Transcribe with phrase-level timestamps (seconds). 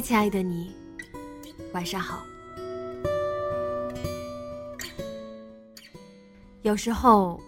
[0.00, 0.74] 亲爱的你，
[1.72, 2.22] 晚上好。
[6.62, 7.40] 有时候，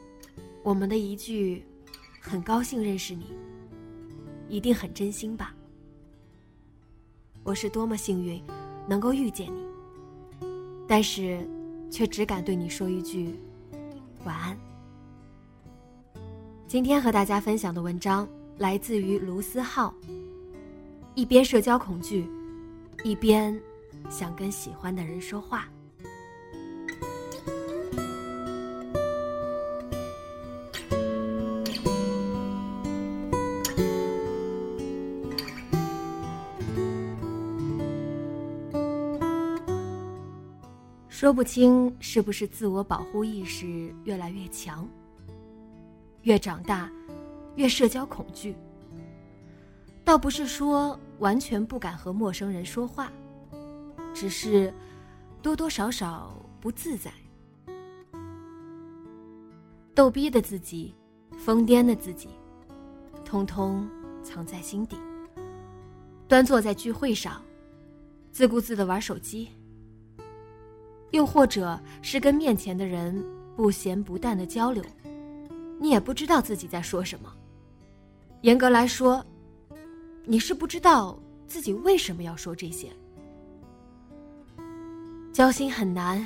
[0.62, 1.64] 我们的一句
[2.20, 3.26] “很高兴认识你”，
[4.48, 5.54] 一定很真心吧？
[7.42, 8.42] 我是多么幸运，
[8.86, 9.66] 能够遇见你，
[10.88, 11.46] 但是，
[11.90, 13.38] 却只敢对你说一句
[14.24, 14.56] “晚安”。
[16.66, 19.94] 今天和大家分享的文章来自于卢思浩。
[21.16, 22.24] 一边社交恐惧，
[23.02, 23.58] 一边
[24.08, 25.68] 想跟喜欢的人说话。
[41.08, 44.88] 说不清是不是自我保护意识越来越强，
[46.22, 46.90] 越长大，
[47.56, 48.56] 越社交恐惧。
[50.02, 53.12] 倒不是说完全不敢和陌生人说话，
[54.12, 54.72] 只是
[55.40, 57.10] 多多少少不自在。
[59.94, 60.94] 逗逼的自己，
[61.38, 62.30] 疯癫的自己，
[63.22, 63.86] 通通
[64.22, 64.96] 藏在心底。
[66.26, 67.42] 端坐在聚会上，
[68.32, 69.50] 自顾自的玩手机，
[71.10, 73.22] 又或者是跟面前的人
[73.54, 74.82] 不咸不淡的交流，
[75.78, 77.30] 你也不知道自己在说什么。
[78.40, 79.22] 严格来说。
[80.30, 81.18] 你是不知道
[81.48, 82.88] 自己为什么要说这些。
[85.32, 86.24] 交心很难，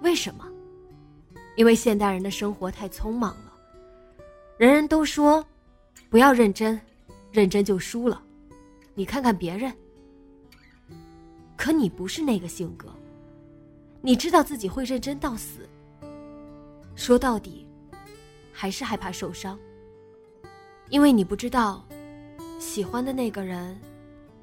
[0.00, 0.50] 为什么？
[1.54, 3.52] 因为现代人的生活太匆忙了，
[4.56, 5.44] 人人都说
[6.08, 6.80] 不要认真，
[7.30, 8.22] 认真就输了。
[8.94, 9.70] 你看看别人，
[11.54, 12.88] 可你不是那个性格。
[14.00, 15.68] 你知道自己会认真到死，
[16.96, 17.66] 说到底，
[18.54, 19.58] 还是害怕受伤，
[20.88, 21.86] 因为你不知道。
[22.62, 23.76] 喜欢的那个人，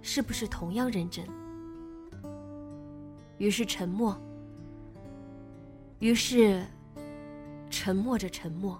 [0.01, 1.25] 是不是同样认真？
[3.37, 4.15] 于是沉默。
[5.99, 6.61] 于是，
[7.69, 8.77] 沉默着沉默。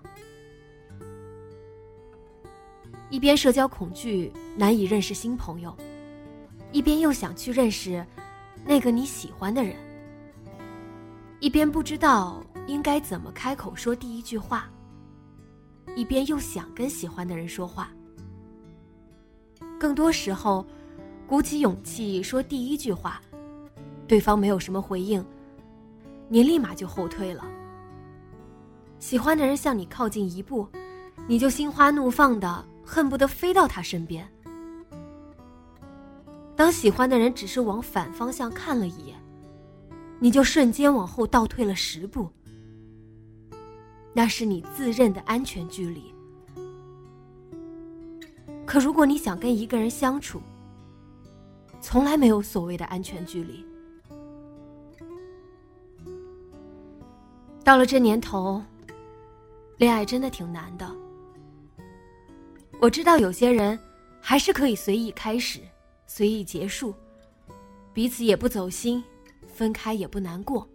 [3.09, 5.73] 一边社交恐惧难以认识新朋友，
[6.73, 8.06] 一边又想去认识
[8.66, 9.73] 那个你喜欢的人，
[11.39, 14.69] 一边不知道应该怎么开口说第一句话，
[15.95, 17.89] 一边又想跟喜欢的人说话。
[19.79, 20.66] 更多时候，
[21.25, 23.22] 鼓起勇气说第一句话，
[24.06, 25.25] 对方没有什么回应，
[26.28, 27.45] 你立马就后退了。
[29.00, 30.68] 喜欢的人向你靠近一步，
[31.28, 34.29] 你就心花怒放的恨不得飞到他身边。
[36.57, 39.16] 当喜欢的人只是往反方向看了一眼，
[40.19, 42.29] 你就瞬间往后倒退了十步。
[44.12, 46.13] 那是你自认的安全距离。
[48.69, 50.40] 可如果你想跟一个人相处，
[51.81, 53.66] 从来没有所谓的安全距离。
[57.63, 58.62] 到了这年头，
[59.77, 60.88] 恋爱真的挺难的。
[62.80, 63.77] 我知道有些人
[64.21, 65.62] 还是可以随意开始，
[66.06, 66.94] 随意结束，
[67.92, 69.04] 彼此也不走心，
[69.48, 70.69] 分开也不难过。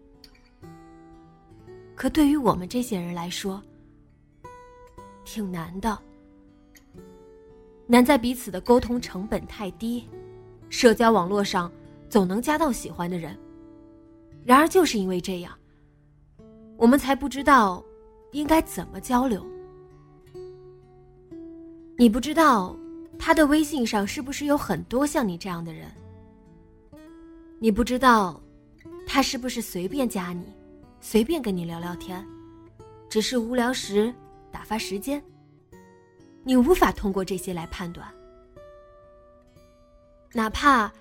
[1.95, 3.63] 可对于我们这些人来说，
[5.25, 5.97] 挺难的。
[7.87, 10.09] 难在彼此的沟通成本太低，
[10.71, 11.71] 社交网络上
[12.09, 13.37] 总能加到喜欢的人。
[14.45, 15.53] 然而就是因为这样，
[16.77, 17.85] 我们才不知道
[18.33, 19.45] 应该怎么交流。
[21.97, 22.77] 你不知道
[23.19, 25.87] 他的微信上是不是有很多像你这样的人？
[27.59, 28.43] 你不知道
[29.07, 30.45] 他是不是随便加你，
[31.01, 32.27] 随便跟你聊聊天，
[33.09, 34.13] 只是无聊时
[34.51, 35.23] 打发时间。
[36.45, 38.07] 你无法通过这些来判断，
[40.33, 40.93] 哪怕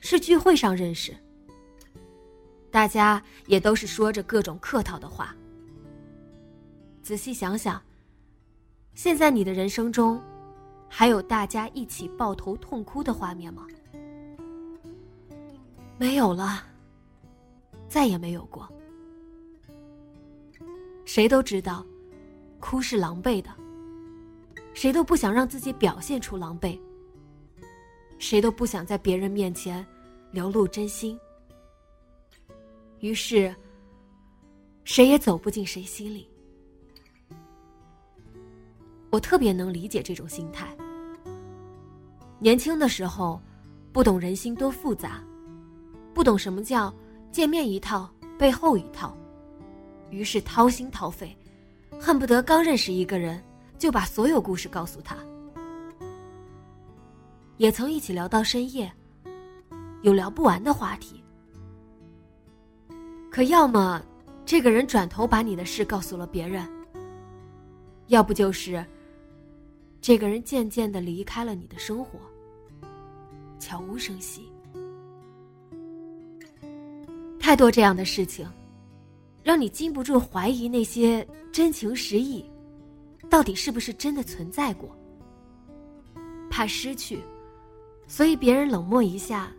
[0.00, 1.12] 是聚会上认识，
[2.70, 5.34] 大家也都是说着各种客套的话。
[7.02, 7.82] 仔细想想，
[8.94, 10.22] 现在你的人生中，
[10.88, 13.66] 还有大家一起抱头痛哭的画面吗？
[15.98, 16.62] 没有了，
[17.88, 18.68] 再也没有过。
[21.04, 21.84] 谁都知道，
[22.60, 23.50] 哭是狼狈的，
[24.74, 26.78] 谁都不想让自己表现出狼狈，
[28.18, 29.84] 谁都不想在别人面前
[30.30, 31.18] 流露真心。
[33.00, 33.54] 于是，
[34.84, 36.28] 谁也走不进谁心里。
[39.10, 40.74] 我特别能理解这种心态。
[42.38, 43.40] 年轻的时候，
[43.92, 45.22] 不懂人心多复杂，
[46.14, 46.92] 不懂什么叫
[47.30, 49.16] 见面一套背后一套，
[50.10, 51.36] 于是掏心掏肺，
[52.00, 53.42] 恨不得刚认识一个人
[53.82, 55.16] 就把所有故事告诉他。
[57.56, 58.88] 也曾一起聊到深夜，
[60.02, 61.20] 有聊不完的话题。
[63.28, 64.00] 可要么，
[64.46, 66.64] 这个人转头把你的事告诉了别人；
[68.06, 68.86] 要不就是，
[70.00, 72.20] 这个人渐渐的离开了你的生活，
[73.58, 74.48] 悄无声息。
[77.40, 78.48] 太多这样的事情，
[79.42, 82.44] 让你禁不住怀疑那些真情实意，
[83.32, 84.94] 到底是不是真的存在过？
[86.50, 87.18] 怕失去，
[88.06, 89.50] 所以别人冷漠一下，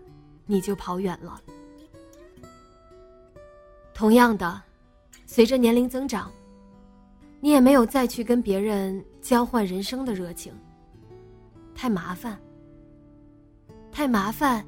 [0.45, 1.41] 你就跑远了。
[3.91, 4.61] 同样的，
[5.25, 6.31] 随着年龄增长，
[7.39, 10.53] 你也没有再去跟别人交换人生的热情。
[11.73, 12.39] 太麻烦，
[13.91, 14.63] 太麻烦，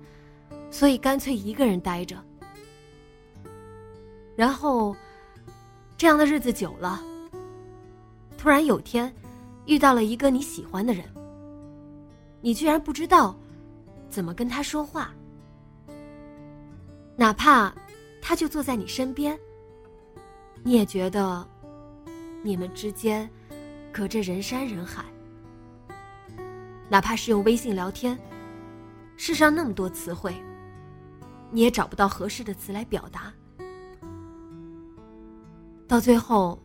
[0.71, 2.17] 所以干脆一个人待着。
[4.35, 4.95] 然后，
[5.95, 6.99] 这样的日子久了，
[8.45, 9.11] 突然有天
[9.65, 11.03] 遇到了一个你喜欢的人，
[12.41, 13.35] 你居然不知道
[14.07, 15.11] 怎么跟他说话，
[17.15, 17.73] 哪怕。
[18.21, 19.39] 他就坐在你身边，
[20.63, 21.47] 你也觉得
[22.43, 23.27] 你们之间
[23.91, 25.03] 隔着人山人海。
[26.87, 28.15] 哪怕是用微信聊天，
[29.17, 30.35] 世上那么多词汇，
[31.49, 33.33] 你也找不到合适的词来表达。
[35.87, 36.59] 到最后，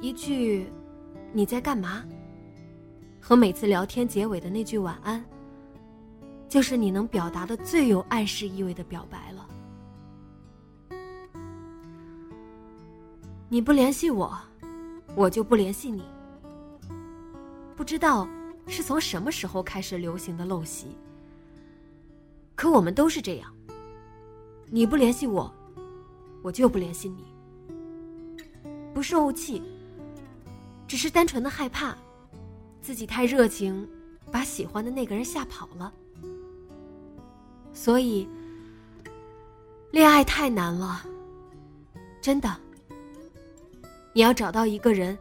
[0.00, 0.68] 一句
[1.32, 2.04] “你在干嘛”
[3.20, 5.24] 和每次聊天结尾的那句“晚安”，
[6.48, 9.46] 就是你能表达的最有暗示意味的表白了。
[13.48, 14.36] 你不联系我，
[15.14, 16.02] 我就不联系你。
[17.76, 18.28] 不知道
[18.66, 20.96] 是从什么时候开始流行的陋习，
[22.54, 23.52] 可我们都是这样。
[24.70, 25.52] 你不联系我，
[26.42, 27.24] 我就不联系你。
[28.94, 29.62] 不是怄气，
[30.90, 31.96] 只是单纯的害怕，
[32.82, 33.88] 自己太热情，
[34.32, 35.92] 把喜欢的那个人吓跑了。
[37.72, 38.28] 所以，
[39.92, 41.06] 恋爱太难了，
[42.20, 42.56] 真的。
[44.12, 45.16] 你要找到一个人，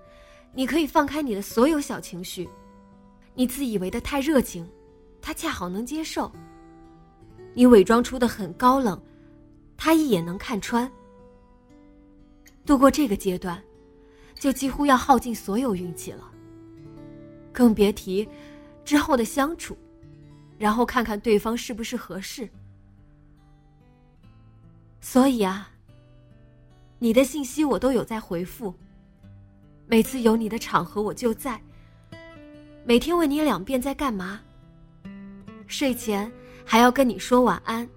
[0.56, 2.50] 你可以放开你的所有小情绪，
[3.36, 4.68] 你自以为的太热情，
[5.22, 6.32] 他恰好能接受；
[7.54, 9.00] 你伪装出的很高冷，
[9.78, 10.92] 他一眼能看穿。
[12.66, 13.64] 度过这个阶段，
[14.40, 16.24] 就几乎要耗尽所有运气了，
[17.52, 18.28] 更别提
[18.84, 19.78] 之后的相处，
[20.58, 22.50] 然后看看对方是不是合适。
[25.02, 25.70] 所以啊。
[27.02, 28.76] 你的信息我都有在回复。
[29.88, 31.58] 每次有你的场合我就在。
[32.84, 34.42] 每天问你两遍在干嘛。
[35.66, 36.30] 睡前
[36.66, 37.88] 还要跟你说晚安。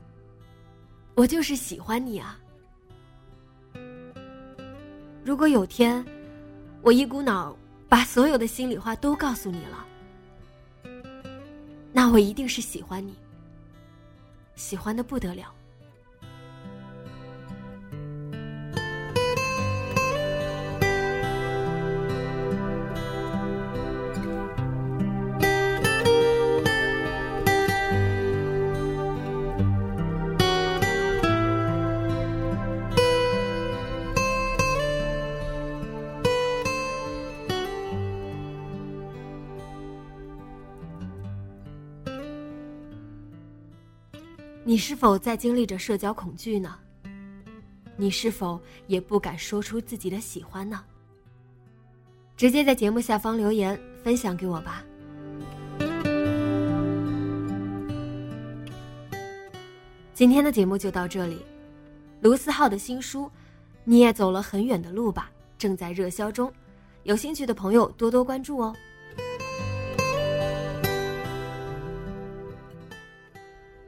[1.17, 2.39] 我就是喜欢你啊。
[5.25, 6.05] 如果有天，
[6.83, 7.57] 我一股脑
[7.89, 9.87] 把所有的心里话都告诉你了，
[11.93, 13.15] 那我一定是喜欢你，
[14.57, 15.55] 喜欢的不得了。
[44.65, 46.79] 你是否在经历着社交恐惧呢？
[47.97, 50.85] 你是否也不敢说出自己的喜欢呢？
[52.37, 54.85] 直接在节目下方留言分享给我吧。
[60.15, 61.45] 今天的节目就到这里，
[62.21, 63.25] 卢思浩的新书
[63.83, 65.29] 《你也走了很远的路吧》
[65.59, 66.53] 正在热销中，
[67.03, 68.73] 有兴趣的朋友多多关注哦。